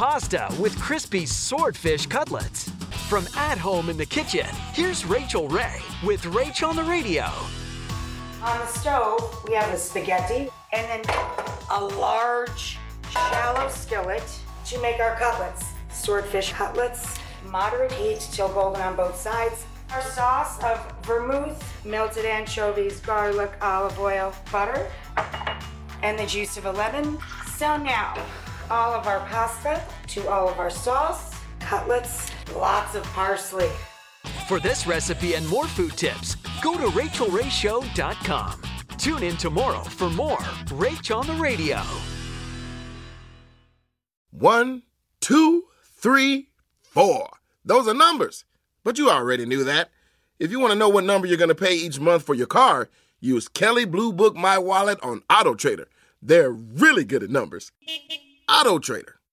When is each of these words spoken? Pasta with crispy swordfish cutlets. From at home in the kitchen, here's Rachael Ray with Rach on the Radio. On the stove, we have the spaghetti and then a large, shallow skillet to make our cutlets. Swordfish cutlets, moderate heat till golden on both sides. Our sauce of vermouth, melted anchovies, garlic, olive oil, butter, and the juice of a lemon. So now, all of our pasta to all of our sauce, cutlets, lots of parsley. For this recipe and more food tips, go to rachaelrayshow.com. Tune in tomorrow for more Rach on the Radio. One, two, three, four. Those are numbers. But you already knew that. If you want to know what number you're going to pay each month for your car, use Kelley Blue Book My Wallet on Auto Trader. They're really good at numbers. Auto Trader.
Pasta 0.00 0.48
with 0.58 0.80
crispy 0.80 1.26
swordfish 1.26 2.06
cutlets. 2.06 2.70
From 3.10 3.26
at 3.36 3.58
home 3.58 3.90
in 3.90 3.98
the 3.98 4.06
kitchen, 4.06 4.46
here's 4.72 5.04
Rachael 5.04 5.46
Ray 5.46 5.76
with 6.02 6.22
Rach 6.22 6.66
on 6.66 6.74
the 6.74 6.84
Radio. 6.84 7.26
On 8.42 8.58
the 8.60 8.66
stove, 8.66 9.44
we 9.46 9.54
have 9.54 9.70
the 9.70 9.76
spaghetti 9.76 10.48
and 10.72 10.88
then 10.88 11.14
a 11.70 11.84
large, 11.84 12.78
shallow 13.10 13.68
skillet 13.68 14.24
to 14.64 14.80
make 14.80 15.00
our 15.00 15.16
cutlets. 15.16 15.66
Swordfish 15.90 16.54
cutlets, 16.54 17.18
moderate 17.44 17.92
heat 17.92 18.26
till 18.32 18.48
golden 18.48 18.80
on 18.80 18.96
both 18.96 19.16
sides. 19.16 19.66
Our 19.92 20.00
sauce 20.00 20.64
of 20.64 20.80
vermouth, 21.02 21.62
melted 21.84 22.24
anchovies, 22.24 23.00
garlic, 23.00 23.52
olive 23.60 24.00
oil, 24.00 24.32
butter, 24.50 24.90
and 26.02 26.18
the 26.18 26.24
juice 26.24 26.56
of 26.56 26.64
a 26.64 26.72
lemon. 26.72 27.18
So 27.58 27.76
now, 27.76 28.14
all 28.70 28.94
of 28.94 29.06
our 29.06 29.20
pasta 29.26 29.82
to 30.08 30.28
all 30.28 30.48
of 30.48 30.58
our 30.58 30.70
sauce, 30.70 31.34
cutlets, 31.58 32.30
lots 32.54 32.94
of 32.94 33.02
parsley. 33.04 33.70
For 34.48 34.60
this 34.60 34.86
recipe 34.86 35.34
and 35.34 35.46
more 35.48 35.66
food 35.66 35.92
tips, 35.96 36.36
go 36.62 36.76
to 36.76 36.86
rachaelrayshow.com. 36.86 38.62
Tune 38.98 39.22
in 39.22 39.36
tomorrow 39.36 39.82
for 39.82 40.10
more 40.10 40.38
Rach 40.66 41.16
on 41.16 41.26
the 41.26 41.34
Radio. 41.34 41.80
One, 44.30 44.82
two, 45.20 45.64
three, 45.82 46.48
four. 46.82 47.28
Those 47.64 47.88
are 47.88 47.94
numbers. 47.94 48.44
But 48.84 48.98
you 48.98 49.10
already 49.10 49.44
knew 49.46 49.64
that. 49.64 49.90
If 50.38 50.50
you 50.50 50.58
want 50.58 50.72
to 50.72 50.78
know 50.78 50.88
what 50.88 51.04
number 51.04 51.26
you're 51.26 51.36
going 51.36 51.48
to 51.48 51.54
pay 51.54 51.74
each 51.74 52.00
month 52.00 52.22
for 52.24 52.34
your 52.34 52.46
car, 52.46 52.88
use 53.20 53.48
Kelley 53.48 53.84
Blue 53.84 54.12
Book 54.12 54.34
My 54.34 54.56
Wallet 54.56 54.98
on 55.02 55.22
Auto 55.28 55.54
Trader. 55.54 55.88
They're 56.22 56.50
really 56.50 57.04
good 57.04 57.22
at 57.22 57.30
numbers. 57.30 57.72
Auto 58.50 58.80
Trader. 58.80 59.19